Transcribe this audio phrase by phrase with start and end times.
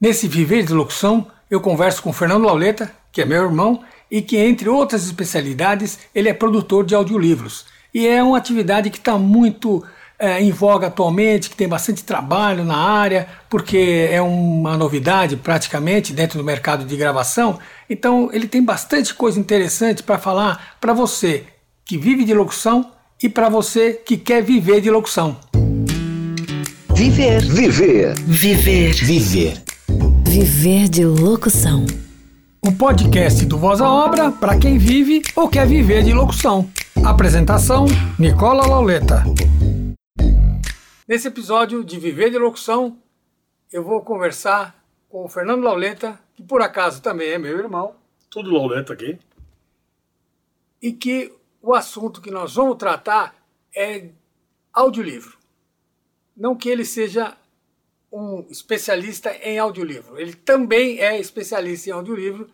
[0.00, 4.38] Nesse Viver de Locução, eu converso com Fernando Lauleta, que é meu irmão, e que,
[4.38, 7.66] entre outras especialidades, ele é produtor de audiolivros.
[7.92, 9.84] E é uma atividade que está muito
[10.18, 16.14] é, em voga atualmente, que tem bastante trabalho na área, porque é uma novidade praticamente
[16.14, 17.58] dentro do mercado de gravação.
[17.88, 21.44] Então, ele tem bastante coisa interessante para falar para você
[21.84, 22.90] que vive de locução
[23.22, 25.36] e para você que quer viver de locução.
[26.94, 27.42] Viver.
[27.42, 28.14] Viver.
[28.14, 28.94] Viver.
[28.94, 29.69] Viver.
[30.24, 31.84] Viver de locução.
[32.64, 36.70] O podcast do Voz à Obra para quem vive ou quer viver de locução.
[37.04, 37.86] Apresentação:
[38.18, 39.24] Nicola Lauleta.
[41.08, 42.96] Nesse episódio de Viver de Locução,
[43.72, 47.94] eu vou conversar com o Fernando Lauleta, que por acaso também é meu irmão.
[48.30, 49.18] Tudo Lauleta aqui.
[50.80, 53.34] E que o assunto que nós vamos tratar
[53.74, 54.08] é
[54.72, 55.36] audiolivro.
[56.36, 57.36] Não que ele seja
[58.12, 60.18] um especialista em audiolivro.
[60.18, 62.50] Ele também é especialista em audiolivro,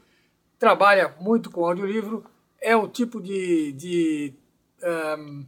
[0.58, 2.24] trabalha muito com audiolivro,
[2.60, 4.34] é o tipo de, de,
[5.18, 5.46] um,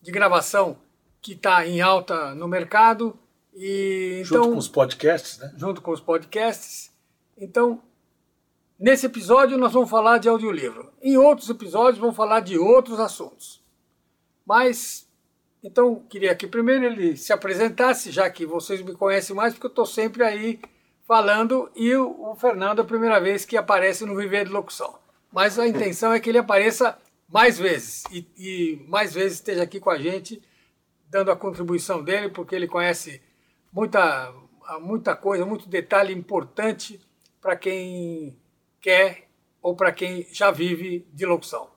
[0.00, 0.78] de gravação
[1.20, 3.18] que está em alta no mercado.
[3.54, 5.52] E, junto então, com os podcasts, né?
[5.56, 6.90] Junto com os podcasts.
[7.36, 7.82] Então,
[8.78, 10.92] nesse episódio nós vamos falar de audiolivro.
[11.02, 13.62] Em outros episódios vamos falar de outros assuntos.
[14.46, 15.08] Mas
[15.62, 19.70] então, queria que primeiro ele se apresentasse, já que vocês me conhecem mais, porque eu
[19.70, 20.60] estou sempre aí
[21.06, 24.98] falando, e o, Fernando é a primeira vez que aparece no Viver de Locução.
[25.32, 29.78] Mas a intenção é que ele apareça mais vezes, e, e mais vezes esteja aqui
[29.78, 30.42] com a gente,
[31.08, 33.22] dando a contribuição dele, porque ele conhece
[33.72, 34.34] muita,
[34.80, 37.00] muita coisa, muito detalhe importante
[37.40, 38.36] para quem
[38.80, 39.28] quer
[39.62, 41.70] ou para quem já vive de locução.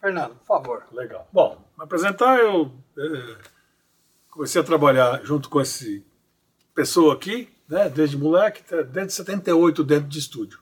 [0.00, 0.86] Fernando, por favor.
[0.90, 1.28] Legal.
[1.32, 3.36] Bom, me apresentar, eu é,
[4.30, 6.04] comecei a trabalhar junto com esse
[6.74, 10.58] pessoa aqui, né, desde moleque, tá, desde 78 dentro de estúdio.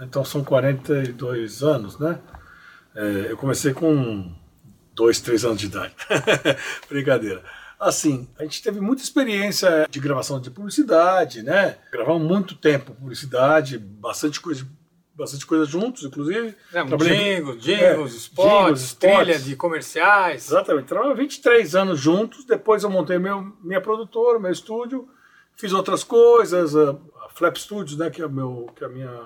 [0.00, 2.18] Então são 42 anos, né?
[2.94, 4.34] É, eu comecei com
[4.94, 5.94] dois, três anos de idade.
[6.88, 7.42] Brincadeira.
[7.78, 11.78] Assim, a gente teve muita experiência de gravação de publicidade, né?
[11.90, 14.66] Gravamos muito tempo publicidade, bastante coisa
[15.14, 16.54] bastante coisa juntos, inclusive.
[16.72, 17.36] É, Trabalhei...
[17.36, 20.46] Jingles, jingles, é, spots, trilha de comerciais.
[20.48, 20.86] Exatamente.
[20.86, 25.08] Trabalhei 23 anos juntos, depois eu montei meu, minha produtora, meu estúdio,
[25.54, 26.90] fiz outras coisas, a,
[27.24, 29.24] a Flap Studios, né, que é, meu, que é a minha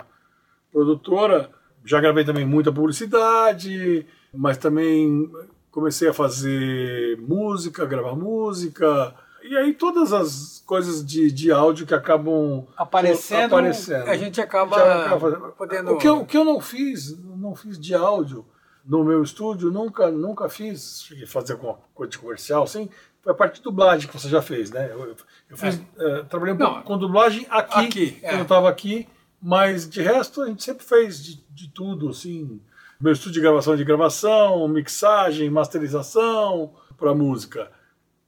[0.73, 1.51] produtora.
[1.85, 5.31] Já gravei também muita publicidade, mas também
[5.71, 9.15] comecei a fazer música, gravar música,
[9.49, 15.05] e aí todas as coisas de, de áudio que acabam aparecendo, aparecendo a gente acaba,
[15.05, 15.93] acaba podendo...
[15.93, 18.45] O que, eu, o que eu não fiz, não fiz de áudio
[18.85, 22.89] no meu estúdio, nunca, nunca fiz, cheguei a fazer alguma coisa de comercial, assim,
[23.21, 24.89] foi a parte de dublagem que você já fez, né?
[24.93, 25.17] Eu,
[25.51, 26.21] eu fiz, é.
[26.21, 28.39] uh, trabalhei um pouco com dublagem aqui, aqui quando é.
[28.39, 29.09] eu estava aqui,
[29.43, 32.61] mas de resto a gente sempre fez de, de tudo, assim,
[33.01, 37.71] meu estúdio de gravação de gravação, mixagem, masterização para música.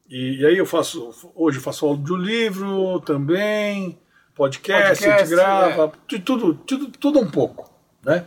[0.09, 3.99] E, e, aí eu faço, hoje eu faço audiolivro também,
[4.35, 6.19] podcast, podcast a gente grava, é.
[6.19, 7.71] tudo, tudo, tudo um pouco,
[8.03, 8.25] né?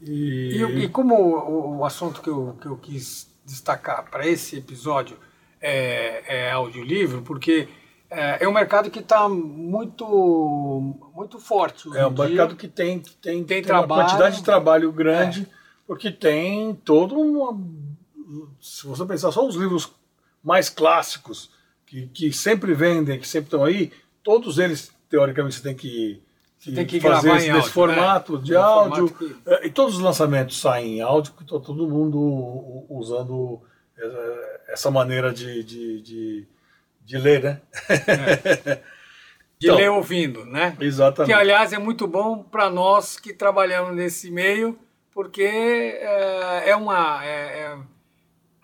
[0.00, 4.58] E, e, e como o, o, assunto que eu, que eu quis destacar para esse
[4.58, 5.16] episódio
[5.60, 7.68] é, é audiolivro, porque
[8.10, 10.06] é, é um mercado que está muito,
[11.14, 11.88] muito forte.
[11.96, 12.26] É um dia.
[12.26, 15.54] mercado que tem, tem, tem, tem trabalho, uma quantidade de trabalho grande, é.
[15.86, 17.58] porque tem todo uma.
[18.60, 19.90] Se você pensar só os livros
[20.44, 21.50] mais clássicos,
[21.86, 23.90] que, que sempre vendem, que sempre estão aí,
[24.22, 26.22] todos eles, teoricamente, você tem que,
[26.58, 28.44] que, tem que fazer esse, áudio, formato né?
[28.44, 29.08] de áudio.
[29.10, 29.36] Que...
[29.46, 33.62] É, e todos os lançamentos saem em áudio, porque está todo mundo usando
[34.68, 36.48] essa maneira de, de, de,
[37.04, 37.60] de ler, né?
[37.88, 38.80] É.
[39.56, 40.76] De então, ler ouvindo, né?
[40.80, 41.32] Exatamente.
[41.32, 44.76] Que, aliás, é muito bom para nós que trabalhamos nesse meio,
[45.12, 47.24] porque é, é uma.
[47.24, 47.78] É, é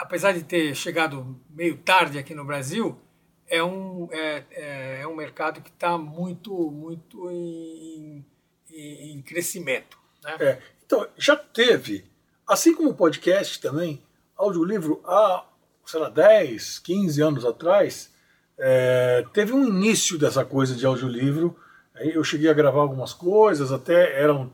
[0.00, 2.98] apesar de ter chegado meio tarde aqui no Brasil,
[3.46, 8.24] é um, é, é, é um mercado que está muito, muito em,
[8.70, 9.98] em, em crescimento.
[10.24, 10.36] Né?
[10.40, 12.04] É, então, já teve,
[12.46, 14.02] assim como o podcast também,
[14.36, 15.44] audiolivro há,
[15.84, 18.10] sei lá, 10, 15 anos atrás,
[18.58, 21.56] é, teve um início dessa coisa de audiolivro.
[21.94, 24.52] Eu cheguei a gravar algumas coisas, até eram,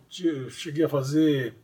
[0.48, 1.54] cheguei a fazer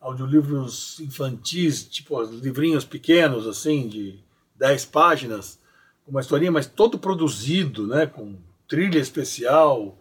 [0.00, 4.18] audiolivros infantis, tipo livrinhos pequenos, assim, de
[4.56, 5.60] 10 páginas,
[6.06, 8.36] uma historinha, mas todo produzido, né, com
[8.66, 9.98] trilha especial,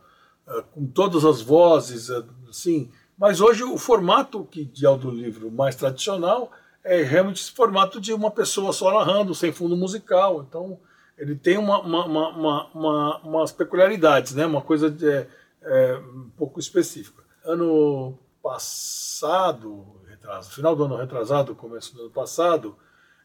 [0.48, 2.90] eh, com todas as vozes, eh, assim.
[3.18, 6.52] Mas hoje o formato que de audiolivro mais tradicional
[6.84, 10.46] é realmente esse formato de uma pessoa só narrando, sem fundo musical.
[10.48, 10.80] Então
[11.18, 14.46] ele tem uma, uma, uma, uma umas peculiaridades, né?
[14.46, 15.28] Uma coisa de, é,
[15.62, 17.24] é um pouco específica.
[17.44, 22.78] Ano passado, retrasado, final do ano retrasado, começo do ano passado,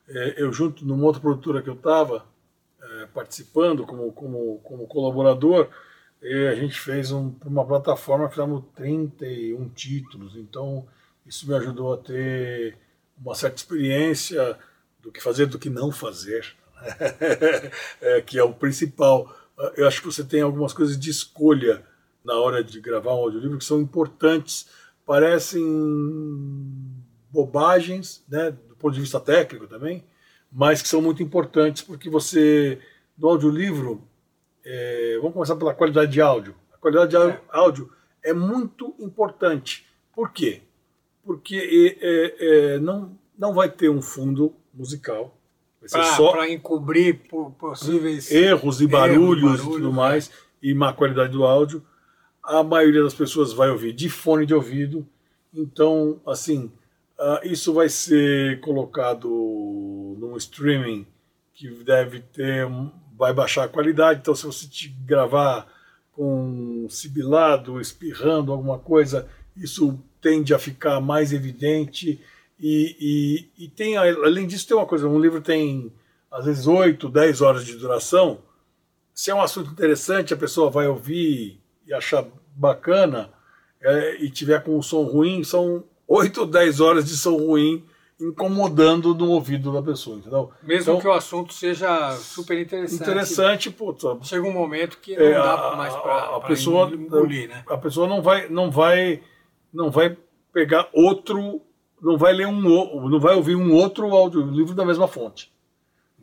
[0.09, 2.25] é, eu junto numa outra produtora que eu estava
[2.83, 5.69] é, participando como, como, como colaborador,
[6.51, 10.87] a gente fez um, uma plataforma, fizemos 31 títulos, então
[11.27, 12.79] isso me ajudou a ter
[13.19, 14.59] uma certa experiência
[15.01, 16.55] do que fazer, do que não fazer,
[18.01, 19.35] é, que é o principal.
[19.77, 21.85] Eu acho que você tem algumas coisas de escolha
[22.25, 24.67] na hora de gravar um audiolivro que são importantes,
[25.07, 25.63] parecem
[27.31, 30.05] bobagens, né, do ponto de vista técnico também,
[30.51, 32.79] mas que são muito importantes porque você,
[33.19, 34.03] no audiolivro,
[34.65, 36.55] é, vamos começar pela qualidade de áudio.
[36.73, 37.41] A qualidade de é.
[37.51, 37.91] áudio
[38.23, 39.87] é muito importante.
[40.15, 40.63] Por quê?
[41.25, 45.37] Porque é, é, não, não vai ter um fundo musical.
[46.33, 47.21] Para encobrir
[47.59, 50.31] possíveis erros e barulhos, erros, barulhos e tudo mais,
[50.63, 51.85] e má qualidade do áudio.
[52.45, 55.07] A maioria das pessoas vai ouvir de fone de ouvido.
[55.53, 56.71] Então, assim,
[57.19, 59.29] uh, isso vai ser colocado
[60.19, 61.07] num streaming
[61.53, 62.67] que deve ter
[63.17, 64.21] vai baixar a qualidade.
[64.21, 65.67] Então, se você te gravar
[66.13, 72.21] com sibilado, espirrando alguma coisa, isso tende a ficar mais evidente.
[72.59, 75.93] E, e, e tem, além disso, tem uma coisa: um livro tem
[76.31, 78.41] às vezes 8, 10 horas de duração.
[79.13, 83.31] Se é um assunto interessante, a pessoa vai ouvir e achar bacana
[83.81, 87.85] é, e tiver com um som ruim, são 8 ou 10 horas de som ruim
[88.21, 90.51] incomodando no ouvido da pessoa, entendeu?
[90.63, 93.03] Mesmo então, que o assunto seja super interessante.
[93.03, 94.17] Interessante, puta.
[94.23, 97.65] Chega um momento que não é, dá mais para a pessoa engolir, né?
[97.69, 99.21] A pessoa não vai não vai
[99.73, 100.17] não vai
[100.53, 101.61] pegar outro,
[102.01, 102.61] não vai ler um
[103.11, 105.53] não vai ouvir um outro audiolivro da mesma fonte.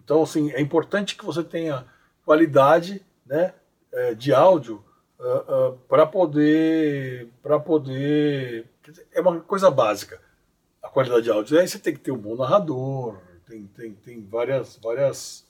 [0.03, 1.85] Então, assim, é importante que você tenha
[2.25, 3.53] qualidade, né,
[3.91, 4.83] é, de áudio
[5.21, 8.67] uh, uh, para poder para poder
[9.13, 10.19] é uma coisa básica
[10.81, 11.59] a qualidade de áudio.
[11.59, 15.47] Aí você tem que ter um bom narrador, tem, tem, tem várias, várias,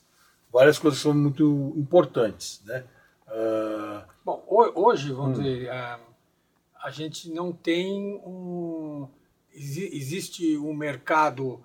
[0.51, 2.61] várias coisas que são muito importantes.
[2.65, 2.83] Né?
[3.27, 4.03] Uh...
[4.25, 4.43] Bom,
[4.75, 5.41] hoje, vamos hum.
[5.41, 5.99] dizer, a,
[6.83, 9.07] a gente não tem um.
[9.53, 11.61] Existe um mercado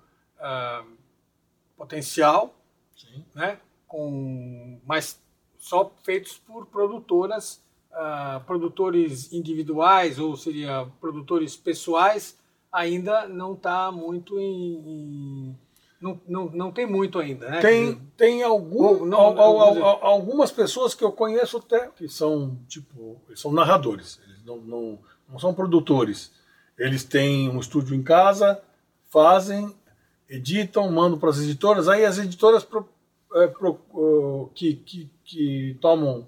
[1.77, 2.53] potencial,
[2.95, 3.23] Sim.
[3.33, 3.59] né?
[3.87, 5.21] Com, mas
[5.57, 12.37] só feitos por produtoras, uh, produtores individuais, ou seria produtores pessoais,
[12.71, 15.57] ainda não está muito em, em,
[15.99, 17.59] não, não, não tem muito ainda, né?
[17.59, 23.51] Tem, tem algum, não, al, algumas pessoas que eu conheço até que são tipo são
[23.51, 24.99] narradores, eles não, não,
[25.29, 26.31] não são produtores.
[26.77, 28.61] Eles têm um estúdio em casa,
[29.09, 29.73] fazem,
[30.29, 31.87] editam, mandam para as editoras.
[31.87, 32.87] Aí as editoras pro,
[33.33, 36.27] é, pro, que, que, que tomam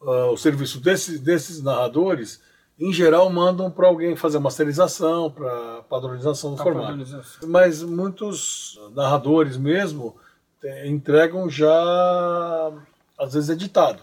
[0.00, 2.40] uh, o serviço desses, desses narradores
[2.80, 7.04] em geral, mandam para alguém fazer masterização, para padronização do formato.
[7.46, 10.16] Mas muitos narradores mesmo
[10.86, 12.72] entregam já,
[13.18, 14.02] às vezes, editado.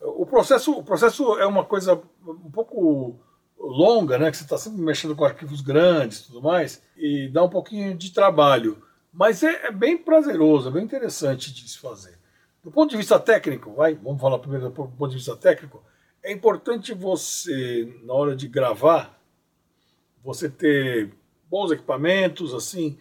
[0.00, 3.20] O processo, o processo é uma coisa um pouco
[3.56, 4.32] longa, né?
[4.32, 7.96] Que você está sempre mexendo com arquivos grandes e tudo mais, e dá um pouquinho
[7.96, 8.82] de trabalho.
[9.12, 12.17] Mas é, é, bem prazeroso, é bem interessante de se fazer.
[12.62, 15.82] Do ponto de vista técnico, vai, vamos falar primeiro do ponto de vista técnico,
[16.22, 19.18] é importante você, na hora de gravar,
[20.22, 21.14] você ter
[21.48, 22.98] bons equipamentos, assim,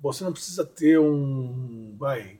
[0.00, 2.38] você não precisa ter um, vai,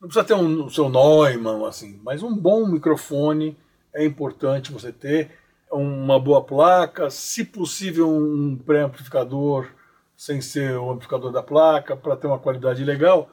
[0.00, 3.56] não precisa ter um, o seu Neumann, assim, mas um bom microfone
[3.92, 5.30] é importante você ter,
[5.72, 9.68] uma boa placa, se possível um pré-amplificador
[10.16, 13.30] sem ser o amplificador da placa, para ter uma qualidade legal.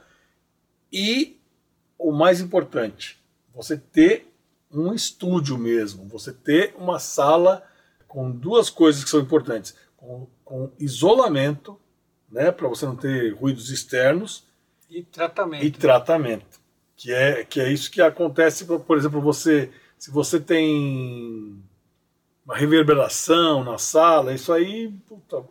[0.94, 1.37] E
[1.98, 3.20] o mais importante,
[3.54, 4.32] você ter
[4.72, 7.64] um estúdio mesmo, você ter uma sala
[8.08, 11.80] com duas coisas que são importantes, com, com isolamento,
[12.30, 14.46] né, para você não ter ruídos externos
[14.90, 15.66] e tratamento.
[15.66, 16.60] E tratamento,
[16.96, 21.62] que é que é isso que acontece, por exemplo, você se você tem
[22.46, 25.44] uma reverberação na sala, isso aí puta,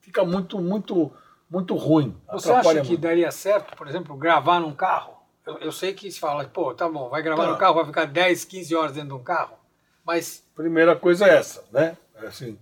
[0.00, 1.12] fica muito muito
[1.48, 2.16] muito ruim.
[2.32, 3.00] Você acha que muito.
[3.00, 5.13] daria certo, por exemplo, gravar num carro?
[5.46, 7.50] Eu, eu, sei que se fala, pô, tá bom, vai gravar tá.
[7.52, 9.56] no carro, vai ficar 10, 15 horas dentro de um carro,
[10.04, 10.42] mas...
[10.54, 11.96] Primeira coisa é essa, né?
[12.16, 12.58] É assim,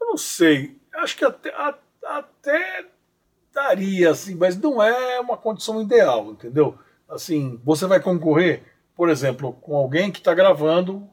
[0.00, 1.52] eu não sei, acho que até,
[2.04, 2.86] até
[3.52, 6.78] daria, assim, mas não é uma condição ideal, entendeu?
[7.08, 8.62] Assim, você vai concorrer,
[8.94, 11.08] por exemplo, com alguém que está gravando,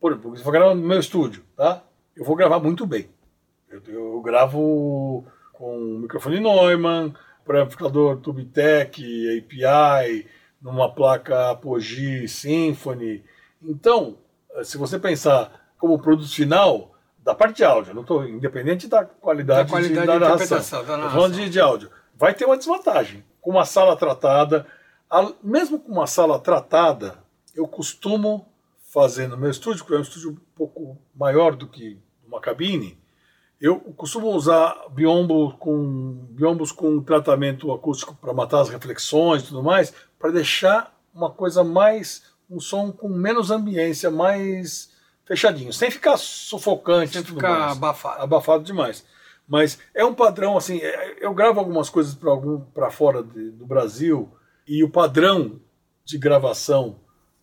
[0.00, 1.82] por exemplo, você vai gravar no meu estúdio, tá?
[2.16, 3.08] Eu vou gravar muito bem.
[3.68, 9.02] Eu, eu gravo com o microfone Neumann, para amplificador TubeTech,
[9.38, 10.26] API,
[10.60, 13.24] numa placa Apogee Symphony.
[13.62, 14.18] Então,
[14.62, 19.64] se você pensar como produto final da parte de áudio, não tô independente da qualidade,
[19.64, 20.58] Da qualidade de, da narração.
[20.84, 21.10] da narração.
[21.10, 21.90] falando de, de áudio.
[22.16, 23.24] Vai ter uma desvantagem.
[23.40, 24.66] Com uma sala tratada,
[25.10, 27.18] a- mesmo com uma sala tratada,
[27.54, 28.46] eu costumo
[28.92, 32.99] fazer no meu estúdio, que é um estúdio um pouco maior do que uma cabine,
[33.60, 39.62] eu costumo usar biombo com, biombos com tratamento acústico para matar as reflexões e tudo
[39.62, 44.90] mais, para deixar uma coisa mais, um som com menos ambiência, mais
[45.26, 47.72] fechadinho, sem ficar sufocante, Sem ficar mais.
[47.76, 48.22] abafado.
[48.22, 49.04] abafado demais.
[49.46, 53.50] Mas é um padrão assim, é- eu gravo algumas coisas para algum para fora de-
[53.50, 54.30] do Brasil
[54.66, 55.60] e o padrão
[56.04, 56.96] de gravação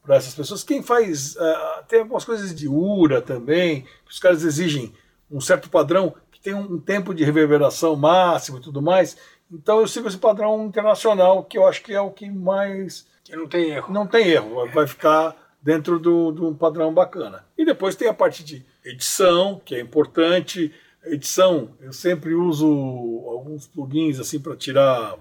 [0.04, 4.44] para essas pessoas, quem faz ah, tem algumas coisas de URA também, que os caras
[4.44, 4.94] exigem
[5.32, 9.18] um certo padrão que tem um, tempo de reverberação máximo e tudo mais.
[9.52, 13.36] Então eu sigo esse padrão internacional que eu acho que é o que mais Que
[13.36, 13.94] não tem erro.
[13.94, 17.46] não tem erro, vai- ficar dentro do- de um padrão bacana.
[17.58, 20.74] E depois tem a parte de edição, que é importante.
[21.04, 22.68] Edição, eu sempre uso
[23.28, 25.16] alguns plugins assim para tirar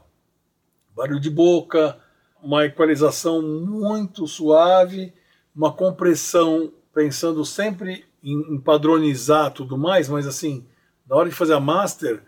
[0.95, 1.99] barulho de boca,
[2.43, 5.13] uma equalização muito suave,
[5.55, 10.67] uma compressão pensando sempre em, em padronizar tudo mais, mas assim,
[11.09, 12.23] na hora de fazer a master,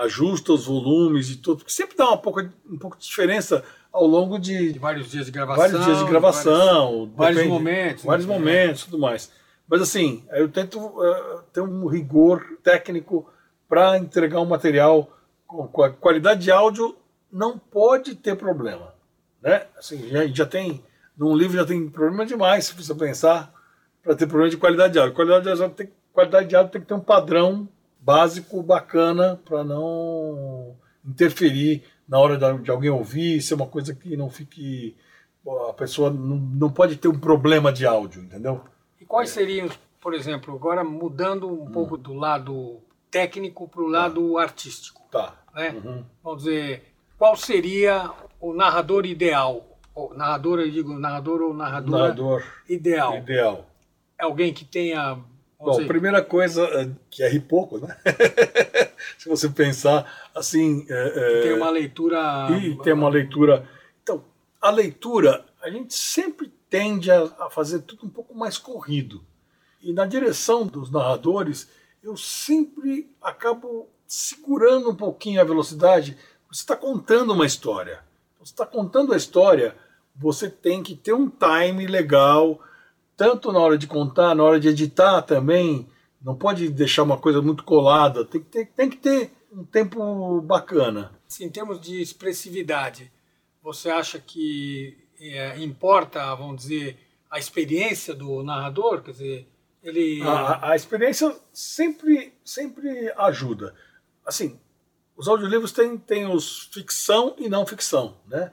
[0.00, 2.40] ajusta os volumes e tudo, porque sempre dá uma pouco,
[2.70, 5.62] um pouco de diferença ao longo de, De vários dias de gravação.
[5.64, 8.32] vários dias de gravação, vários depende- momentos, vários né?
[8.34, 9.32] momentos, tudo mais.
[9.66, 13.26] Mas assim, eu tento eh, ter um rigor técnico
[13.68, 15.10] para entregar um material
[15.46, 16.96] com, com a qualidade de áudio
[17.32, 18.94] não pode ter problema,
[19.42, 19.66] né?
[19.78, 20.82] Assim, já, já tem
[21.16, 23.52] num livro já tem problema demais se você pensar
[24.02, 25.14] para ter problema de qualidade de áudio.
[25.14, 27.68] Qualidade de áudio tem, qualidade de áudio tem que ter um padrão
[28.00, 30.74] básico bacana para não
[31.04, 34.96] interferir na hora de alguém ouvir, ser uma coisa que não fique
[35.68, 38.60] a pessoa não, não pode ter um problema de áudio, entendeu?
[39.00, 39.68] E quais seriam,
[40.00, 45.34] por exemplo, agora mudando um pouco do lado técnico para o lado artístico, Tá.
[45.54, 45.70] né?
[45.70, 46.04] Uhum.
[46.22, 46.84] Vamos dizer,
[47.16, 49.64] qual seria o narrador ideal?
[49.94, 53.16] O narrador, eu digo, narrador ou narradora Narrador ideal.
[53.16, 53.66] ideal.
[54.18, 55.18] É alguém que tenha,
[55.60, 57.96] Bom, primeira coisa é, que erre pouco, né?
[59.18, 63.68] Se você pensar assim, é, é, tem uma leitura e tem uma leitura.
[64.02, 64.24] Então,
[64.60, 69.22] a leitura, a gente sempre tende a, a fazer tudo um pouco mais corrido.
[69.80, 71.68] E na direção dos narradores,
[72.02, 76.16] eu sempre acabo segurando um pouquinho a velocidade.
[76.50, 78.00] Você está contando uma história.
[78.38, 79.76] Você está contando a história,
[80.14, 82.60] você tem que ter um time legal,
[83.18, 85.88] tanto na hora de contar, na hora de editar também.
[86.22, 88.24] Não pode deixar uma coisa muito colada.
[88.24, 91.12] Tem que ter, tem que ter um tempo bacana.
[91.40, 93.12] Em termos de expressividade,
[93.60, 96.96] você acha que é, importa, vamos dizer,
[97.28, 99.02] a experiência do narrador?
[99.02, 99.48] Quer dizer,
[99.82, 100.22] ele.
[100.22, 103.74] A, a experiência sempre, sempre ajuda.
[104.24, 104.60] Assim,
[105.16, 108.52] os audiolivros têm, têm os ficção e não ficção, né?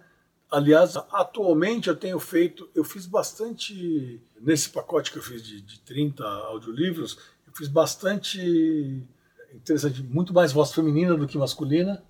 [0.55, 5.81] Aliás, atualmente eu tenho feito, eu fiz bastante, nesse pacote que eu fiz de, de
[5.81, 9.05] 30 audiolivros, eu fiz bastante
[9.53, 12.01] interessante, muito mais voz feminina do que masculina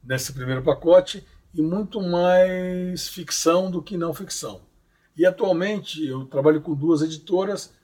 [0.00, 4.60] nesse primeiro pacote e muito mais ficção do que não ficção.
[5.16, 7.74] E atualmente eu trabalho com duas editoras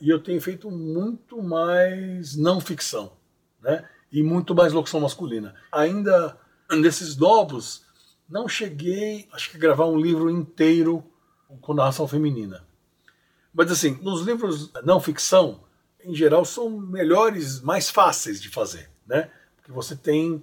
[0.00, 3.12] e eu tenho feito muito mais não ficção,
[3.60, 3.88] né?
[4.10, 5.54] E muito mais locução masculina.
[5.70, 6.36] Ainda
[6.68, 7.81] nesses novos,
[8.32, 11.04] não cheguei, acho que a gravar um livro inteiro
[11.60, 12.64] com narração feminina.
[13.54, 15.60] Mas assim, nos livros não ficção,
[16.04, 19.30] em geral, são melhores, mais fáceis de fazer, né?
[19.56, 20.42] Porque você tem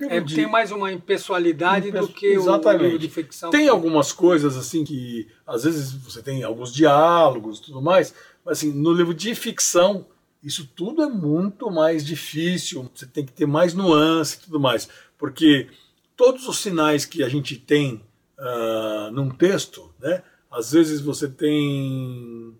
[0.00, 2.82] É, de- tem mais uma impessoalidade do que o Exatamente.
[2.82, 3.50] livro de ficção.
[3.50, 8.14] Tem algumas coisas assim que às vezes você tem alguns diálogos e tudo mais,
[8.44, 10.06] mas assim, no livro de ficção,
[10.42, 14.88] isso tudo é muito mais difícil, você tem que ter mais nuance e tudo mais,
[15.18, 15.68] porque
[16.16, 18.02] todos os sinais que a gente tem
[18.38, 20.22] ah, num texto, né?
[20.50, 22.54] Às vezes você tem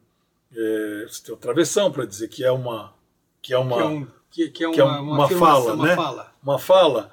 [0.53, 2.95] é, você tem o travessão para dizer que é uma
[3.43, 5.75] que é uma que é, um, que, que é uma, que é uma uma fala,
[5.75, 5.95] uma né?
[5.95, 6.35] fala.
[6.43, 7.13] Uma fala,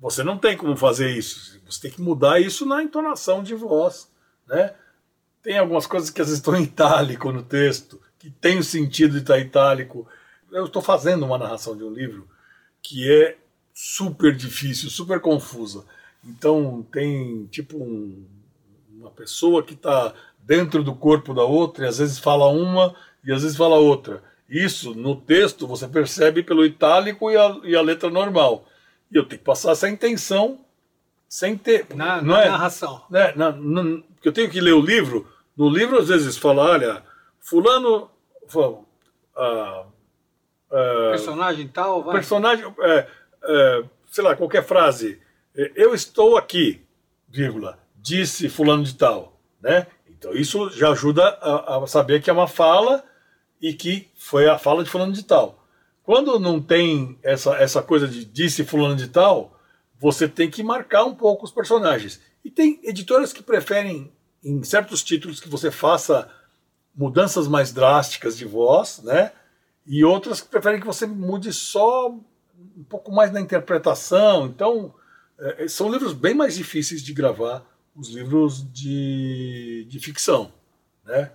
[0.00, 1.60] você não tem como fazer isso.
[1.68, 4.10] Você tem que mudar isso na entonação de voz,
[4.46, 4.74] né?
[5.42, 9.12] Tem algumas coisas que às vezes estão em itálico no texto, que tem o sentido
[9.12, 10.06] de estar itálico.
[10.50, 12.28] Eu estou fazendo uma narração de um livro
[12.80, 13.38] que é
[13.74, 15.84] super difícil, super confusa.
[16.24, 18.24] Então tem tipo um-
[18.98, 23.32] uma pessoa que está dentro do corpo da outra e às vezes fala uma e
[23.32, 24.22] às vezes fala outra.
[24.48, 28.66] Isso no texto você percebe pelo itálico e a, e a letra normal.
[29.10, 30.60] E eu tenho que passar essa intenção
[31.28, 31.86] sem ter.
[31.94, 33.02] Na, não na é, narração.
[33.10, 35.26] né, na- na- porque eu tenho que ler o livro.
[35.56, 37.02] No livro, às vezes, fala: olha,
[37.40, 38.10] Fulano.
[38.48, 38.80] fala,
[39.36, 39.84] a,
[40.70, 42.14] a personagem tal, vai.
[42.14, 43.06] Personagem, é,
[43.44, 45.20] é, sei lá, qualquer frase.
[45.54, 46.80] Eu estou aqui,
[47.28, 49.86] vírgula, disse fulano de tal, né?
[50.08, 53.04] Então isso já ajuda a, a saber que é uma fala
[53.60, 55.66] e que foi a fala de fulano de tal.
[56.02, 59.58] Quando não tem essa, essa coisa de disse fulano de tal,
[60.00, 62.20] você tem que marcar um pouco os personagens.
[62.44, 66.28] E tem editoras que preferem, em certos títulos, que você faça
[66.94, 69.32] mudanças mais drásticas de voz, né?
[69.86, 72.14] E outras que preferem que você mude só
[72.76, 74.46] um pouco mais na interpretação.
[74.46, 74.94] Então,
[75.38, 77.64] é, são livros bem mais difíceis de gravar,
[77.94, 80.52] os livros de, de ficção,
[81.04, 81.30] né?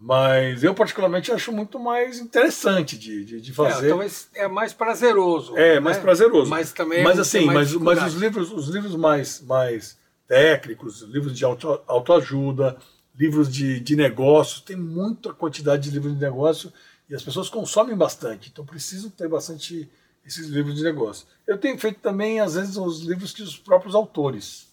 [0.00, 3.86] Mas eu particularmente acho muito mais interessante de, de, de fazer.
[3.86, 5.56] É, talvez é mais prazeroso.
[5.56, 5.80] É, né?
[5.80, 6.48] mais prazeroso.
[6.48, 11.44] Mas também mas assim, mas, mas os livros, os livros mais, mais técnicos, livros de
[11.44, 12.76] auto, autoajuda,
[13.18, 16.72] livros de, de negócio, tem muita quantidade de livros de negócio
[17.10, 19.90] e as pessoas consomem bastante, então preciso ter bastante
[20.28, 21.26] esses livros de negócio.
[21.46, 24.68] Eu tenho feito também, às vezes, os livros que os próprios autores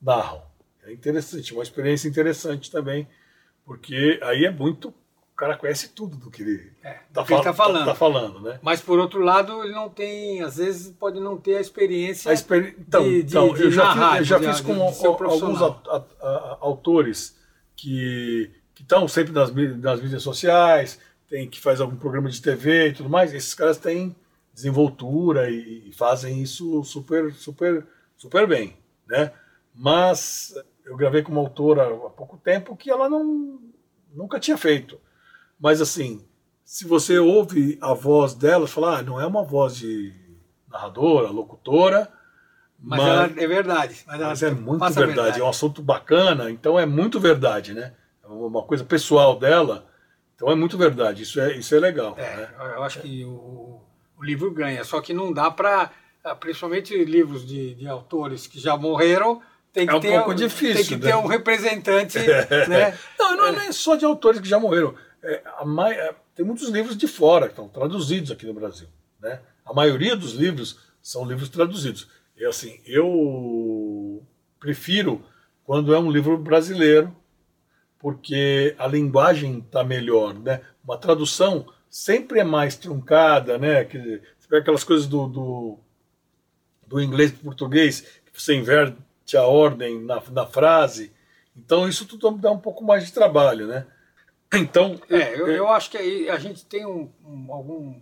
[0.00, 0.42] narram.
[0.82, 3.06] É interessante, uma experiência interessante também,
[3.64, 4.88] porque aí é muito.
[4.88, 7.78] O cara conhece tudo do que ele está é, tá, tá falando.
[7.78, 8.58] Tá, tá, falando né?
[8.62, 12.30] Mas, por outro lado, ele não tem, às vezes, pode não ter a experiência.
[12.30, 12.74] A experi...
[12.78, 15.66] Então, de, então de, eu, já narrar, fiz, eu já de, fiz com alguns a,
[15.66, 17.38] a, a, autores
[17.76, 22.92] que estão sempre nas, nas mídias sociais, tem que faz algum programa de TV e
[22.92, 23.32] tudo mais.
[23.32, 24.14] Esses caras têm
[24.60, 27.86] desenvoltura e, fazem isso super, super,
[28.16, 28.76] super bem,
[29.06, 29.32] né?
[29.74, 33.60] Mas eu gravei com uma autora há pouco tempo que ela não
[34.14, 35.00] nunca tinha feito.
[35.58, 36.24] Mas assim,
[36.64, 40.14] se você ouve a voz dela, fala, ah, não é uma voz de
[40.68, 42.08] narradora, locutora,
[42.78, 44.02] mas, mas é verdade.
[44.06, 45.06] Mas, mas é muito verdade.
[45.06, 47.92] verdade, é um assunto bacana, então é muito verdade, né?
[48.24, 49.86] É uma coisa pessoal dela,
[50.34, 51.22] então é muito verdade.
[51.22, 52.14] Isso é, isso é legal.
[52.16, 52.48] É, né?
[52.76, 53.82] Eu acho que o,
[54.20, 55.90] o livro ganha, só que não dá para,
[56.38, 59.40] principalmente livros de, de autores que já morreram,
[59.72, 60.74] tem que é um ter, pouco difícil.
[60.74, 61.10] Tem que né?
[61.10, 62.18] ter um representante.
[62.68, 62.98] né?
[63.18, 64.94] Não, não é nem só de autores que já morreram.
[65.22, 68.88] É, mais, é, tem muitos livros de fora que estão traduzidos aqui no Brasil.
[69.20, 69.40] Né?
[69.64, 72.08] A maioria dos livros são livros traduzidos.
[72.36, 74.22] E assim, eu
[74.58, 75.24] prefiro
[75.64, 77.14] quando é um livro brasileiro,
[77.98, 80.34] porque a linguagem está melhor.
[80.34, 80.60] Né?
[80.84, 83.84] Uma tradução sempre é mais truncada, né?
[83.84, 85.78] Você vê aquelas coisas do, do,
[86.86, 88.00] do inglês para o português,
[88.32, 91.12] que você inverte a ordem na, na frase.
[91.56, 93.86] Então isso tudo dá um pouco mais de trabalho, né?
[94.54, 94.98] Então.
[95.10, 98.00] É, eu, eu acho que aí a gente tem um, um, algum,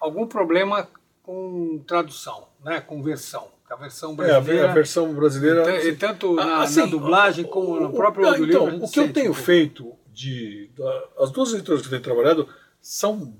[0.00, 0.88] algum problema
[1.22, 2.80] com tradução, né?
[2.80, 3.48] Com versão.
[3.70, 4.66] A versão brasileira.
[4.66, 5.84] É, a versão brasileira.
[5.84, 9.34] E, tanto na, assim, na dublagem como no próprio o, Então, o que eu tenho
[9.34, 10.70] feito de.
[11.18, 12.48] As duas editoras que eu tenho trabalhado
[12.80, 13.34] são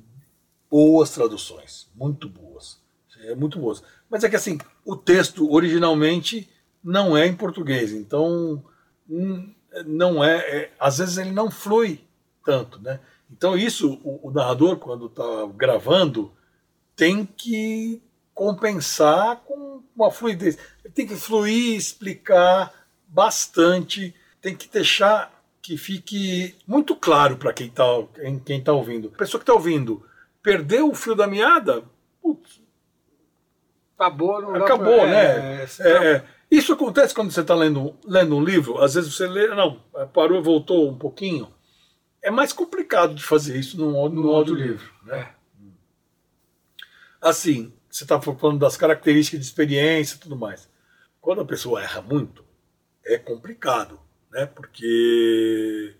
[0.70, 2.81] boas traduções, muito boas.
[3.20, 3.83] É muito boas.
[4.09, 6.48] Mas é que assim, o texto originalmente
[6.83, 8.62] não é em português, então
[9.09, 9.53] hum,
[9.87, 12.01] não é, é às vezes ele não flui
[12.44, 13.01] tanto, né?
[13.31, 15.24] Então isso o, o narrador quando está
[15.55, 16.33] gravando
[16.94, 18.01] tem que
[18.35, 20.57] compensar com uma fluidez.
[20.85, 22.72] Ele tem que fluir, explicar
[23.09, 27.85] bastante, tem que deixar que fique muito claro para quem está
[28.44, 29.12] quem tá ouvindo.
[29.14, 30.05] A pessoa que está ouvindo
[30.42, 31.85] perdeu o fio da meada,
[32.23, 32.61] putz,
[33.99, 35.07] acabou, não acabou, pra...
[35.07, 35.64] né?
[35.64, 39.27] É, é, é, isso acontece quando você está lendo, lendo um livro, às vezes você
[39.27, 39.81] lê, não,
[40.12, 41.53] parou, voltou um pouquinho.
[42.23, 44.90] É mais complicado de fazer isso no, no, no audiolivro.
[45.05, 45.18] Né?
[45.21, 45.29] É.
[47.21, 50.68] Assim, você está falando das características de experiência e tudo mais.
[51.21, 52.44] Quando a pessoa erra muito,
[53.05, 54.01] é complicado,
[54.38, 54.46] né?
[54.46, 55.94] porque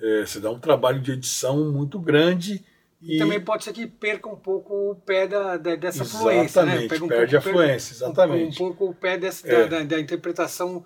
[0.00, 2.64] é, você dá um trabalho de edição muito grande.
[3.00, 6.64] E, e também pode ser que perca um pouco o pé da, da dessa fluência.
[6.64, 6.88] Né?
[7.00, 8.60] Um perde a fluência, exatamente.
[8.60, 9.66] Um, um, pouco o pé dessa, é.
[9.66, 10.84] da, da, interpretação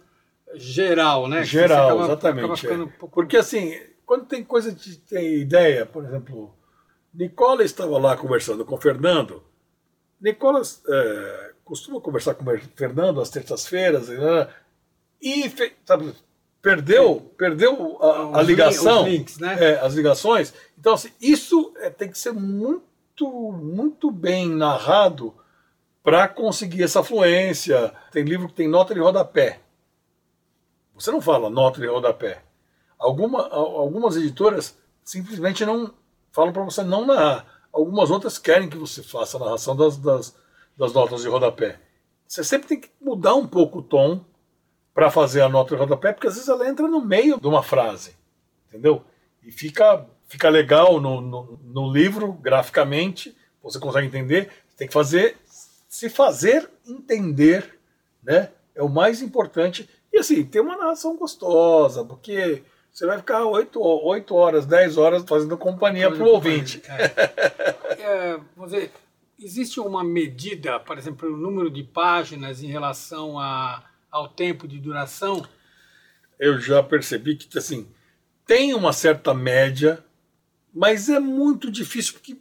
[0.55, 1.43] geral, né?
[1.43, 2.67] Geral, acaba, exatamente.
[2.67, 2.85] Acaba é.
[2.85, 3.15] um pouco...
[3.15, 3.75] Porque assim,
[4.05, 6.55] quando tem coisa de tem ideia, por exemplo,
[7.15, 9.43] Nicola estava lá conversando com o Fernando,
[10.21, 14.49] Nicolas é, costuma conversar com o Fernando às terças-feiras né?
[15.21, 15.51] e
[15.85, 16.15] sabe,
[16.63, 19.57] perdeu, perdeu a, a ligação, links, né?
[19.59, 20.55] é, as ligações.
[20.79, 25.35] Então, assim, isso é, tem que ser muito, muito bem narrado
[26.05, 27.93] para conseguir essa fluência.
[28.13, 29.61] Tem livro que tem nota de rodapé.
[30.95, 32.43] Você não fala nota de rodapé.
[32.99, 35.93] Alguma, algumas editoras simplesmente não
[36.31, 37.45] falam para você não narrar.
[37.73, 40.37] Algumas outras querem que você faça a narração das, das,
[40.77, 41.81] das notas de rodapé.
[42.29, 44.25] Você sempre tem que mudar um pouco o tom
[44.95, 47.63] para fazer a nota de rodapé, porque às vezes ela entra no meio de uma
[47.63, 48.15] frase,
[48.69, 49.05] entendeu?
[49.43, 55.37] E fica fica legal no, no, no livro, graficamente, você consegue entender, tem que fazer,
[55.87, 57.79] se fazer entender,
[58.23, 58.51] né?
[58.75, 59.87] É o mais importante.
[60.11, 65.23] E assim, ter uma narração gostosa, porque você vai ficar 8, 8 horas, 10 horas
[65.29, 66.83] fazendo companhia para o ouvinte.
[66.89, 67.05] É.
[68.01, 68.91] é, dizer,
[69.39, 74.79] existe uma medida, por exemplo, o número de páginas em relação a, ao tempo de
[74.79, 75.45] duração?
[76.39, 77.89] Eu já percebi que assim,
[78.47, 80.05] tem uma certa média,
[80.73, 82.37] mas é muito difícil porque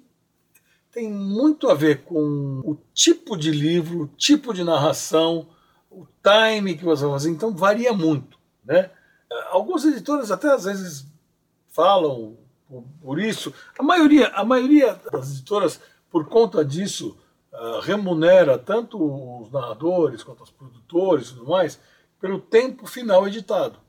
[0.91, 5.47] tem muito a ver com o tipo de livro, o tipo de narração,
[5.89, 8.91] o time que você vai fazer, então varia muito, né?
[9.49, 11.05] Algumas editoras até às vezes
[11.69, 12.37] falam
[13.01, 13.53] por isso.
[13.79, 15.79] A maioria, a maioria das editoras,
[16.09, 17.17] por conta disso,
[17.53, 18.97] uh, remunera tanto
[19.41, 21.79] os narradores quanto os produtores e tudo mais
[22.19, 23.79] pelo tempo final editado.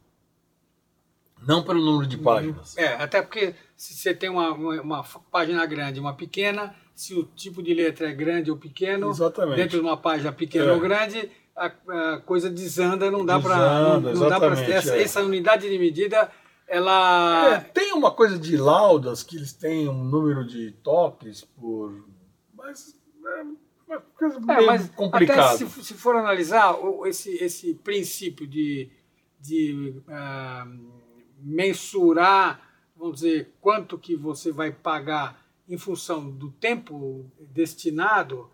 [1.47, 2.77] Não pelo número de páginas.
[2.79, 7.15] É, até porque se você tem uma, uma, uma página grande e uma pequena, se
[7.15, 9.57] o tipo de letra é grande ou pequeno, Exatamente.
[9.57, 10.73] dentro de uma página pequena é.
[10.73, 15.03] ou grande, a, a, coisa desanda, não dá para não, não dá para essa, é.
[15.03, 16.31] essa, unidade de medida
[16.67, 22.07] ela é, tem uma coisa de laudas que eles têm um número de toques por
[22.55, 22.97] mas
[23.91, 25.57] é coisa é, mas complicada.
[25.57, 28.91] se, se, for analisar esse esse princípio de
[29.39, 30.93] de uh,
[31.39, 32.61] mensurar,
[32.97, 38.49] vamos dizer, quanto que você vai pagar em função do tempo destinado,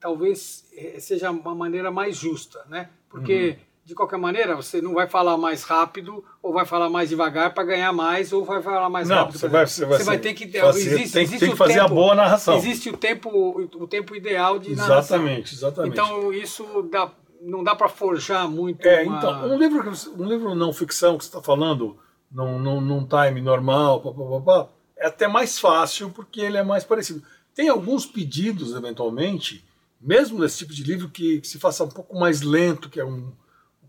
[0.00, 2.90] talvez eh, seja uma maneira mais justa, né?
[3.08, 3.56] Porque uhum.
[3.90, 7.64] De qualquer maneira você não vai falar mais rápido ou vai falar mais devagar para
[7.64, 9.36] ganhar mais ou vai falar mais não, rápido.
[9.36, 11.74] Você vai, você vai, você vai ter que fazer, existe, tem, existe tem que fazer
[11.74, 12.56] tempo, a boa narração.
[12.56, 13.28] Existe o tempo
[13.74, 15.16] o tempo ideal de exatamente, narração.
[15.18, 15.92] Exatamente, exatamente.
[15.92, 17.10] Então isso dá,
[17.42, 18.86] não dá para forjar muito.
[18.86, 19.18] É, uma...
[19.18, 21.98] então um livro um livro não ficção que você está falando
[22.30, 26.62] num, num, num time normal, pá, pá, pá, é até mais fácil porque ele é
[26.62, 27.24] mais parecido.
[27.56, 29.64] Tem alguns pedidos, eventualmente,
[30.00, 33.04] mesmo nesse tipo de livro, que, que se faça um pouco mais lento, que é
[33.04, 33.32] um,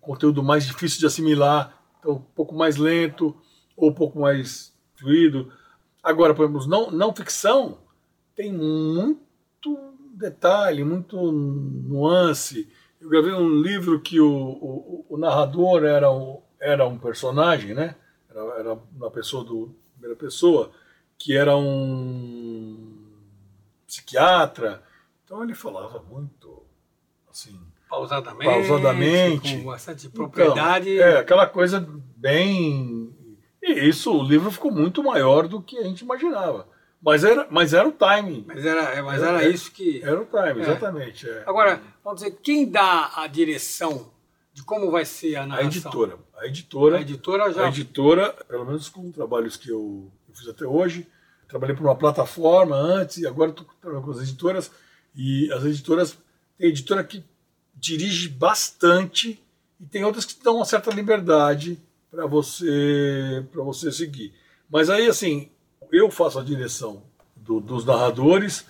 [0.01, 3.35] conteúdo mais difícil de assimilar, então um pouco mais lento
[3.77, 5.51] ou um pouco mais fluido.
[6.03, 7.77] Agora, por exemplo, não, não ficção
[8.35, 9.77] tem muito
[10.15, 12.71] detalhe, muito nuance.
[12.99, 17.95] Eu gravei um livro que o, o, o narrador era, o, era um personagem, né?
[18.29, 20.71] era, era uma pessoa do primeira pessoa,
[21.17, 23.05] que era um
[23.85, 24.83] psiquiatra.
[25.23, 26.63] Então ele falava muito
[27.29, 27.59] assim.
[27.91, 29.57] Pausadamente, pausadamente.
[29.57, 30.93] com bastante propriedade.
[30.93, 33.13] Então, é, aquela coisa bem.
[33.61, 36.69] E isso, o livro ficou muito maior do que a gente imaginava.
[37.03, 38.45] Mas era, mas era o timing.
[38.47, 40.01] Mas era, é, mas era, era isso que.
[40.01, 40.63] Era o timing, é.
[40.63, 41.29] exatamente.
[41.29, 41.43] É.
[41.45, 44.09] Agora, vamos dizer, quem dá a direção
[44.53, 45.67] de como vai ser a narração?
[45.67, 46.17] A editora.
[46.37, 47.65] A editora, a editora já.
[47.65, 51.05] A editora, pelo menos com trabalhos que eu, eu fiz até hoje,
[51.45, 54.71] trabalhei para uma plataforma antes e agora estou trabalhando com as editoras.
[55.13, 56.17] E as editoras,
[56.57, 57.21] tem editora que
[57.81, 59.43] dirige bastante
[59.79, 61.79] e tem outras que dão uma certa liberdade
[62.11, 64.33] para você para você seguir.
[64.69, 65.49] Mas aí assim,
[65.91, 67.01] eu faço a direção
[67.35, 68.65] do, dos narradores,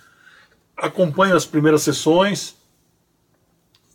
[0.76, 2.56] acompanho as primeiras sessões,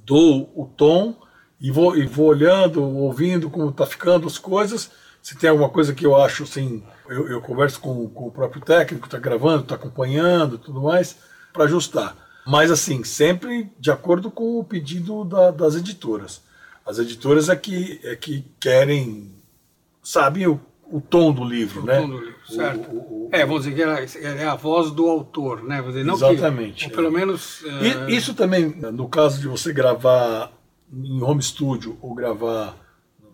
[0.06, 1.16] dou o tom
[1.60, 4.92] e vou, e vou olhando, ouvindo como está ficando as coisas.
[5.22, 8.62] Se tem alguma coisa que eu acho assim, eu, eu converso com, com, o próprio
[8.62, 11.18] técnico, está gravando, está acompanhando tudo mais,
[11.52, 12.16] para ajustar.
[12.48, 16.42] Mas assim, sempre de acordo com o pedido da, das editoras.
[16.86, 19.30] As editoras é que, é que querem,
[20.02, 20.58] sabem o,
[20.90, 22.00] o tom do livro, o né?
[22.00, 22.90] Tom do livro, certo.
[22.90, 25.82] O, o, é, vamos dizer que é, é a voz do autor, né?
[25.82, 26.86] Dizer, não exatamente.
[26.86, 27.66] Que, ou pelo menos.
[27.66, 28.12] É...
[28.12, 30.50] Isso também, no caso de você gravar
[30.92, 32.78] em home studio ou gravar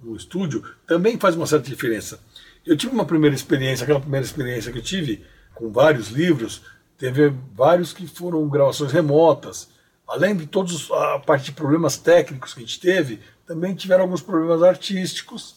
[0.02, 2.20] no estúdio, também faz uma certa diferença.
[2.66, 5.24] Eu tive uma primeira experiência, aquela primeira experiência que eu tive
[5.54, 6.64] com vários livros,
[7.04, 9.68] teve vários que foram gravações remotas.
[10.08, 14.22] Além de todos a parte de problemas técnicos que a gente teve, também tiveram alguns
[14.22, 15.56] problemas artísticos,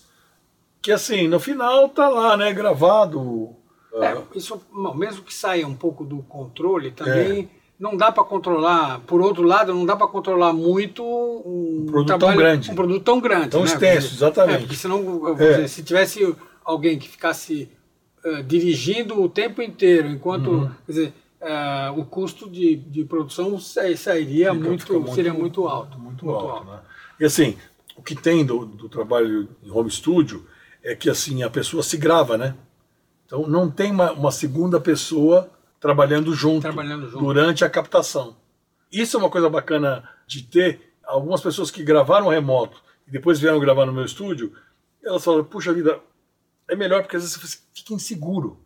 [0.82, 3.54] que assim, no final tá lá, né, gravado.
[3.94, 4.61] É, isso,
[4.96, 9.44] mesmo que saia um pouco do controle, também é não dá para controlar, por outro
[9.44, 12.70] lado, não dá para controlar muito um, um produto trabalho, tão grande.
[12.72, 13.48] Um produto tão grande.
[13.50, 13.66] Tão né?
[13.66, 14.56] extenso, exatamente.
[14.56, 15.35] É, porque senão, é.
[15.35, 17.68] dizer, se tivesse alguém que ficasse
[18.24, 20.70] uh, dirigindo o tempo inteiro, enquanto uhum.
[20.87, 25.99] quer dizer, uh, o custo de, de produção sairia muito, muito, seria muito alto.
[25.99, 26.70] Muito, muito alto.
[26.70, 26.70] alto.
[26.70, 26.81] Né?
[27.20, 27.57] E assim,
[27.96, 30.46] o que tem do, do trabalho em home studio
[30.83, 32.55] é que assim a pessoa se grava, né?
[33.25, 38.37] Então não tem uma, uma segunda pessoa trabalhando junto, trabalhando junto durante a captação.
[38.90, 40.94] Isso é uma coisa bacana de ter.
[41.05, 44.53] Algumas pessoas que gravaram remoto e depois vieram gravar no meu estúdio,
[45.05, 46.01] elas falam, puxa vida,
[46.68, 48.61] é melhor porque às vezes você fica inseguro.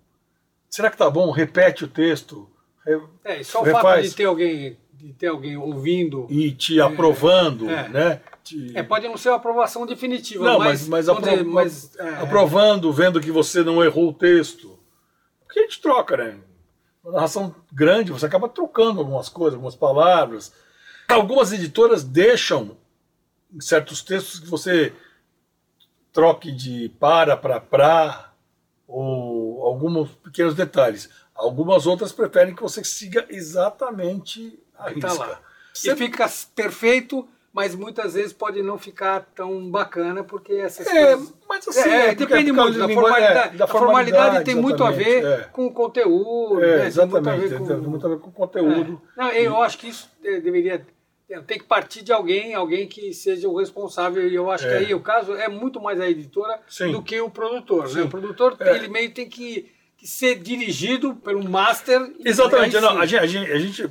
[0.71, 1.31] será que tá bom?
[1.31, 2.49] Repete o texto.
[3.25, 6.27] É, e só o fato de ter alguém, de ter alguém ouvindo.
[6.31, 7.89] E te aprovando, é.
[7.89, 8.21] né?
[8.43, 11.97] Te- É, pode não ser uma aprovação definitiva, Não, mas, mas, mas, apro- dizer, mas,
[11.97, 14.79] é, aprovando, vendo que você não errou o texto.
[15.45, 16.37] Porque a gente troca, né?
[17.03, 20.53] Uma narração grande, você acaba trocando algumas coisas, algumas palavras.
[21.09, 22.77] Algumas editoras deixam
[23.53, 24.93] em certos textos que você
[26.13, 28.33] troque de para para pra
[28.87, 31.09] ou alguns pequenos detalhes.
[31.41, 35.25] Algumas outras preferem que você siga exatamente a que tá risca.
[35.25, 35.41] lá.
[35.75, 41.15] E Você- fica perfeito, mas muitas vezes pode não ficar tão bacana, porque essas É,
[41.17, 41.35] coisas.
[41.49, 43.55] mas assim, É, é depende é causa muito da língua- formalidade.
[43.55, 45.37] é, da a formalidade tem formalidade, muito a ver é.
[45.53, 46.63] com o conteúdo.
[46.63, 46.79] É, né?
[46.79, 49.03] Tem exatamente, muito a ver tem, com- tem muito a ver com o conteúdo.
[49.17, 49.21] É.
[49.21, 50.87] Não, eu acho que isso eh, deveria
[51.31, 54.27] eh, tem que partir de alguém, alguém que seja o responsável.
[54.29, 54.79] E eu acho que É.
[54.79, 56.91] aí o caso é muito mais a editora Sim.
[56.93, 57.89] do que o produtor.
[57.95, 58.03] Né?
[58.03, 58.75] O produtor É.
[58.77, 62.01] ele meio tem que, que ser dirigido pelo master.
[62.19, 63.91] e Exatamente, não, a, gente, a gente- a gente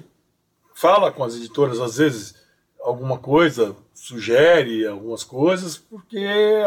[0.75, 2.35] fala com as editoras, às vezes,
[2.81, 6.17] alguma coisa, sugere algumas coisas, porque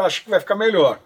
[0.01, 0.99] acha que vai ficar melhor.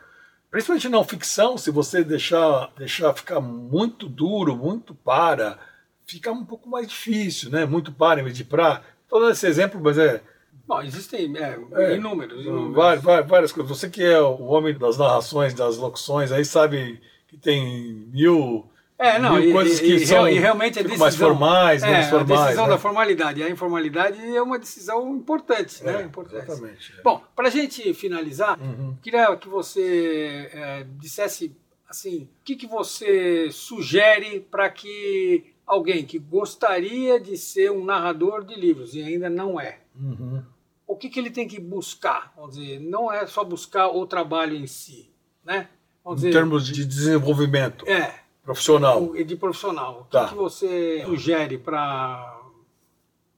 [0.51, 5.57] Principalmente não ficção, se você deixar, deixar ficar muito duro, muito para,
[6.05, 7.65] fica um pouco mais difícil, né?
[7.65, 8.81] Muito para em vez de pra.
[9.03, 10.21] Estou dando esse exemplo, mas é,
[10.65, 12.45] Bom, existem é, É, inúmeros.
[12.45, 12.75] inúmeros.
[13.03, 13.69] Várias, várias coisas.
[13.77, 18.65] Você que é o homem das narrações, das locuções, aí sabe que tem mil,
[18.97, 21.83] É, não, mil e, coisas que e são e realmente a ficam decisão, mais formais,
[21.83, 22.31] é, menos formais.
[22.41, 22.69] A decisão né?
[22.71, 23.43] da formalidade.
[23.43, 26.01] A informalidade é uma decisão importante, né?
[26.01, 26.43] É, Importante.
[26.49, 26.93] exatamente.
[26.97, 27.01] é.
[27.03, 28.95] Bom, para a gente finalizar, Uhum.
[29.01, 31.55] queria que você é, dissesse
[31.87, 38.43] assim, o que, que você sugere para que alguém que gostaria de ser um narrador
[38.43, 40.41] de livros e ainda não é, Uhum.
[40.87, 42.33] o que, que ele tem que buscar?
[42.35, 45.09] Vamos dizer, não é só buscar o trabalho em si,
[45.45, 45.69] né?
[46.07, 49.11] Vamos Em dizer, termos de desenvolvimento é, profissional.
[49.13, 49.99] de profissional.
[49.99, 50.29] O que, Tá.
[50.29, 52.39] que você sugere para.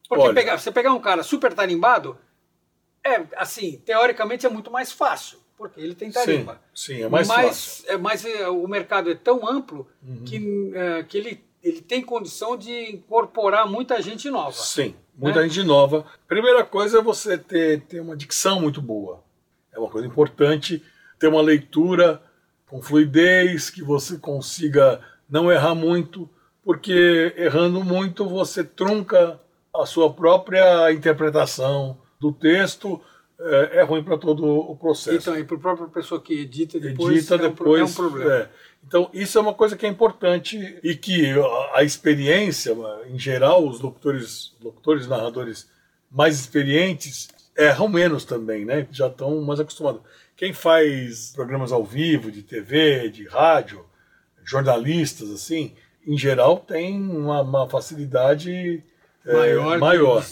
[0.08, 0.34] Porque Olha.
[0.36, 2.16] pegar, você pegar um cara super tarimbado,
[3.04, 6.62] é assim, teoricamente é muito mais fácil, porque ele tem Sim, tarimba.
[6.72, 7.86] sim, é mais mas, fácil.
[7.88, 7.94] Uhum.
[7.94, 9.88] É, mas é, o mercado é tão amplo
[10.28, 14.52] que, é, que ele, ele tem condição de incorporar muita gente nova.
[14.52, 15.50] Sim, muita né?
[15.50, 16.06] gente nova.
[16.28, 19.24] Primeira coisa é você ter, ter uma dicção muito boa.
[19.74, 20.84] É uma coisa importante.
[21.18, 22.24] Ter uma leitura
[22.70, 26.30] com fluidez, que você consiga não errar muito,
[26.64, 29.40] porque errando muito você trunca
[29.76, 33.02] a sua própria interpretação do texto.
[33.42, 36.78] É, é ruim para todo o processo Então, e para a própria pessoa que edita
[36.78, 37.82] depois, edita é, um, depois.
[37.82, 38.34] é um problema.
[38.34, 38.50] é.
[38.86, 41.34] Então, isso é uma coisa que é importante e que
[41.74, 42.76] a, experiência,
[43.08, 45.70] em geral, os locutores, locutores e narradores
[46.12, 48.88] mais experientes erram menos também, né?
[48.92, 50.02] Já estão mais acostumados.
[50.40, 53.86] Quem faz programas ao vivo, de TV, de rádio,
[54.42, 55.76] jornalistas, assim,
[56.08, 58.82] em geral, tem uma, uma facilidade
[59.26, 60.24] é, Maior, de- maior.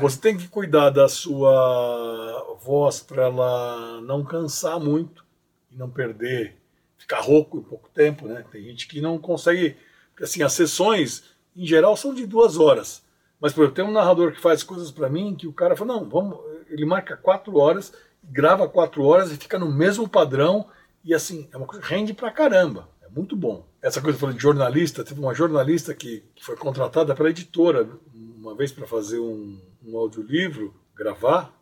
[0.00, 5.24] Você tem que cuidar da sua voz para ela não cansar muito
[5.70, 6.56] e não perder,
[6.98, 8.44] ficar rouco em pouco tempo, né?
[8.50, 9.76] Tem gente que não consegue,
[10.10, 11.22] porque assim, as sessões
[11.56, 13.04] em geral são de duas horas.
[13.40, 15.94] Mas, por exemplo, tem um narrador que faz coisas para mim que o cara fala,
[15.94, 17.92] não, vamos, ele marca quatro horas,
[18.30, 20.66] grava quatro horas e fica no mesmo padrão
[21.04, 22.88] e assim, é uma coisa rende pra caramba.
[23.02, 23.66] É muito bom.
[23.82, 28.54] Essa coisa falando de jornalista, teve uma jornalista que, que foi contratada pela editora uma
[28.54, 31.52] vez para fazer um, um audiolivro, gravar,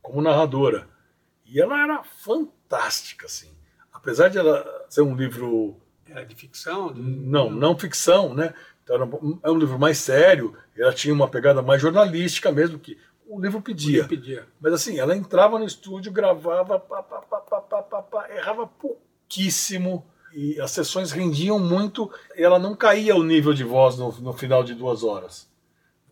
[0.00, 0.88] como narradora.
[1.44, 3.50] E ela era fantástica, assim.
[3.92, 5.76] Apesar de ela ser um livro
[6.08, 6.92] Era de ficção?
[6.92, 7.00] De...
[7.00, 8.54] não, não ficção, né?
[8.82, 12.78] Então era um- é um livro mais sério, ela tinha uma pegada mais jornalística mesmo,
[12.78, 14.00] que o livro pedia.
[14.00, 14.46] Ele pedia.
[14.60, 18.66] Mas assim, ela entrava no estúdio, gravava, pá, pá, pá, pá, pá, pá, pá, errava
[18.66, 20.04] pouquíssimo,
[20.34, 24.32] e as sessões rendiam muito, e ela não caía o nível de voz no, no
[24.32, 25.48] final de duas horas.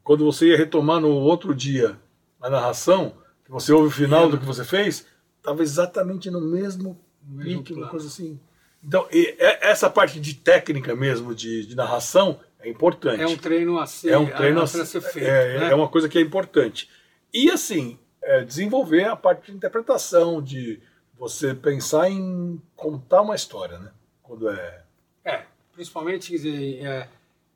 [0.03, 1.99] Quando você ia retomar no outro dia
[2.41, 5.07] a narração, que você ouve o final do que você fez,
[5.39, 8.39] estava exatamente no mesmo No mesmo pique, uma coisa assim.
[8.83, 13.79] Então, é- essa parte de técnica mesmo, de, de narração, é importante É um treino
[13.79, 15.27] a ser, é um treino a, a, assim, ser feito.
[15.27, 15.71] é, né?
[15.71, 16.89] é uma coisa que é importante.
[17.33, 20.81] E assim, é, desenvolver a parte de interpretação, de
[21.19, 23.91] você pensar em contar uma história, né?
[24.23, 24.83] Quando é.
[25.25, 27.09] É, principalmente dizer, é,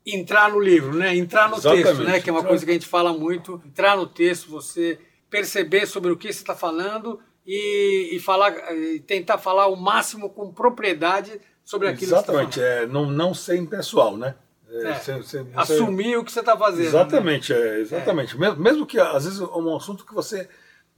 [0.05, 1.15] entrar no livro, né?
[1.15, 1.85] Entrar no Exatamente.
[1.85, 2.19] texto, né?
[2.19, 3.61] Que é uma coisa que a gente fala muito.
[3.65, 8.99] Entrar no texto, você perceber sobre o que você está falando e, e falar, e
[8.99, 13.57] tentar falar o máximo com propriedade sobre aquilo Exatamente, que você é, não, não ser
[13.57, 14.35] impessoal, né?
[14.69, 15.53] É, É, você- você- falando.
[15.65, 16.81] você- Assumir o que você está fazendo.
[16.81, 16.87] né?
[16.87, 18.37] Exatamente, é, exatamente.
[18.37, 20.49] Mesmo, mesmo que às vezes é um assunto que você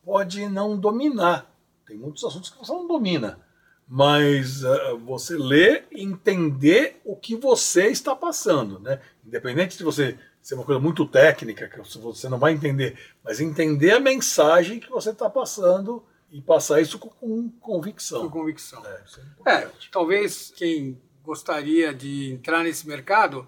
[0.03, 1.51] pode não dominar.
[1.85, 3.39] Tem muitos assuntos que você não domina.
[3.89, 8.99] mas uh, você ler e entender o que você está passando, né?
[9.25, 13.91] Independente de você ser uma coisa muito técnica, que você não vai entender, mas entender
[13.91, 18.23] a mensagem que você está passando e passar isso com, com convicção.
[18.29, 18.83] Com convicção.
[19.45, 23.47] É, é, talvez quem gostaria de entrar nesse mercado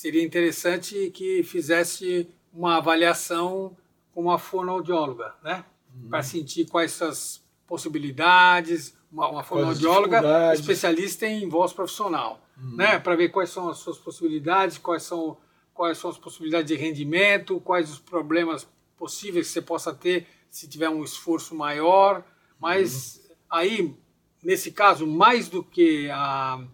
[0.00, 3.76] seria interessante que fizesse uma avaliação
[4.14, 5.62] com uma fonoaudióloga, né?
[5.94, 6.08] Uhum.
[6.08, 12.76] Para sentir quais as possibilidades, uma, uma fonoaudióloga especialista em voz profissional, uhum.
[12.76, 12.98] né?
[12.98, 15.36] Para ver quais são as suas possibilidades, quais são
[15.74, 20.66] quais são as possibilidades de rendimento, quais os problemas possíveis que você possa ter se
[20.66, 22.24] tiver um esforço maior.
[22.58, 23.34] Mas uhum.
[23.50, 23.94] aí,
[24.42, 26.64] nesse caso, mais do que a,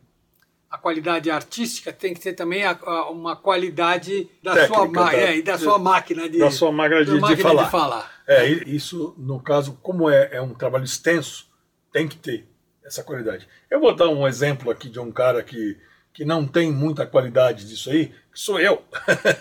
[0.77, 5.13] a qualidade artística, tem que ter também a, a, uma qualidade da Técnica, sua, da,
[5.15, 7.65] é, da sua máquina de, da sua máquina de, máquina de falar.
[7.65, 8.23] De falar.
[8.27, 11.49] É, isso, no caso, como é, é um trabalho extenso,
[11.91, 12.47] tem que ter
[12.85, 13.49] essa qualidade.
[13.71, 15.79] Eu vou dar um exemplo aqui de um cara que,
[16.13, 18.83] que não tem muita qualidade disso aí, que sou eu.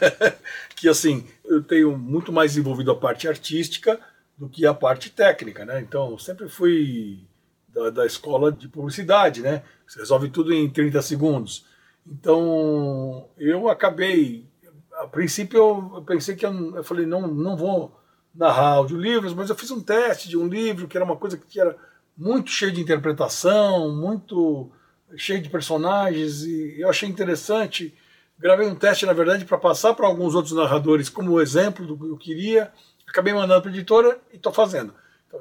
[0.73, 3.99] que assim, eu tenho muito mais envolvido a parte artística
[4.37, 5.81] do que a parte técnica, né?
[5.81, 7.27] Então, eu sempre fui
[7.67, 9.63] da, da escola de publicidade, né?
[9.87, 11.65] Você resolve tudo em 30 segundos.
[12.05, 14.47] Então, eu acabei.
[14.93, 15.59] A princípio,
[15.95, 17.99] eu pensei que eu, eu falei, não, não vou
[18.33, 21.59] narrar audiolivros, mas eu fiz um teste de um livro que era uma coisa que
[21.59, 21.75] era
[22.17, 24.71] muito cheio de interpretação, muito
[25.17, 27.93] cheio de personagens, e eu achei interessante.
[28.37, 32.05] Gravei um teste, na verdade, para passar para alguns outros narradores como exemplo do que
[32.05, 32.71] eu queria.
[33.07, 34.93] Acabei mandando para a editora e estou fazendo.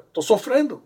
[0.07, 0.81] Estou sofrendo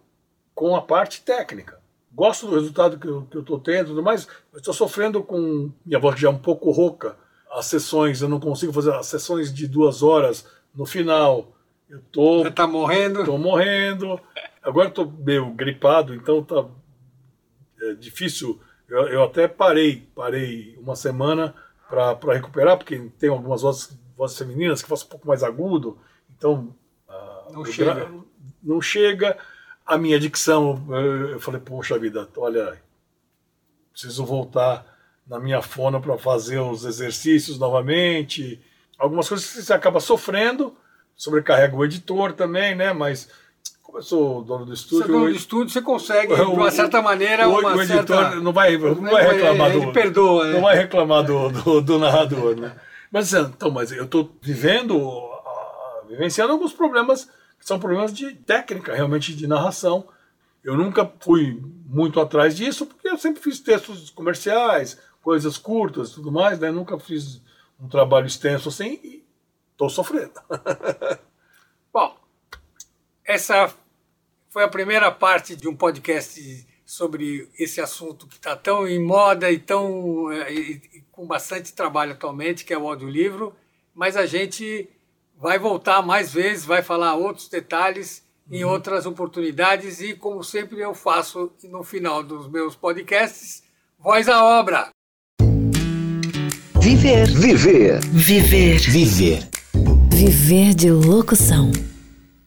[0.56, 1.79] com a parte técnica.
[2.20, 6.32] Gosto do resultado que eu estou tendo mas estou sofrendo com minha voz já é
[6.32, 7.16] um pouco rouca.
[7.50, 11.56] As sessões, eu não consigo fazer as sessões de duas horas no final.
[11.90, 12.44] Eu tô.
[12.44, 13.24] Você tá morrendo?
[13.24, 14.20] Tô morrendo.
[14.62, 16.66] Agora estou meio gripado, então tá
[17.84, 18.60] é difícil.
[18.90, 21.56] Eu, eu até parei, parei uma semana
[21.88, 25.98] para recuperar, porque tem algumas vozes, vozes femininas que fazem um pouco mais agudo,
[26.38, 26.76] então
[27.08, 28.12] uh, não, chega.
[28.62, 29.38] não chega.
[29.90, 30.86] A minha dicção,
[31.32, 32.80] eu falei, poxa vida, olha,
[33.92, 34.86] preciso voltar
[35.28, 38.62] na minha fona para fazer os exercícios novamente.
[39.00, 40.76] Algumas coisas que você acaba sofrendo,
[41.16, 42.94] sobrecarrega o editor também, né?
[42.94, 43.30] Mas
[43.90, 45.08] como eu sou dono do estúdio.
[45.08, 48.06] Você é dono do estúdio, você consegue, de uma certa maneira, o, uma o editor
[48.06, 48.36] certa...
[48.36, 49.92] não vai, não vai reclamar ele do.
[49.92, 50.62] perdoa, Não é.
[50.62, 52.76] vai reclamar do, do, do, narrador, né?
[53.12, 55.20] Mas, então, mas eu estou vivendo,
[56.08, 57.28] vivenciando alguns problemas
[57.60, 60.08] são problemas de técnica, realmente, de narração.
[60.64, 66.32] Eu nunca fui muito atrás disso, porque eu sempre fiz textos comerciais, coisas curtas tudo
[66.32, 66.72] mais, né?
[66.72, 67.42] Nunca fiz
[67.80, 69.26] um trabalho extenso assim e
[69.72, 70.34] estou sofrendo.
[71.94, 72.18] Bom,
[73.26, 73.74] essa
[74.50, 79.52] foi a primeira parte de um podcast sobre esse assunto que está tão em moda
[79.52, 83.56] e tão é, e, com bastante trabalho atualmente, que é o audiolivro.
[83.94, 84.90] Mas a gente
[85.42, 88.22] vai voltar mais vezes, vai falar outros detalhes
[88.52, 88.72] em uhum.
[88.72, 93.64] outras oportunidades e, como sempre eu faço no final dos meus podcasts,
[93.98, 94.90] voz à obra.
[96.82, 97.28] Viver.
[97.28, 98.00] Viver.
[98.02, 98.80] Viver.
[98.80, 99.48] Viver.
[100.12, 101.72] Viver de locução.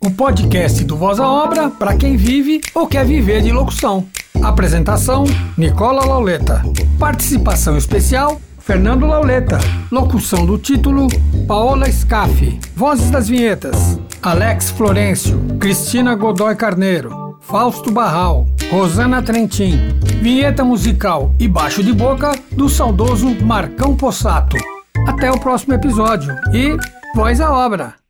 [0.01, 4.09] O podcast do Voz à Obra para quem vive ou quer viver de locução.
[4.43, 5.25] Apresentação:
[5.57, 6.63] Nicola Lauleta.
[6.99, 9.59] Participação especial: Fernando Lauleta.
[9.91, 11.09] Locução do título:
[11.47, 12.61] Paola Scaffi.
[12.77, 19.79] Vozes das vinhetas: Alex Florencio, Cristina Godoy Carneiro, Fausto Barral, Rosana Trentin.
[20.21, 24.57] Vinheta musical e baixo de boca do saudoso Marcão Possato.
[25.07, 26.77] Até o próximo episódio e
[27.15, 28.02] voz à obra!